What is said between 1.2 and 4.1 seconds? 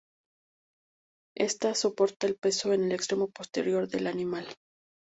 Ésta soporta el peso en el extremo posterior del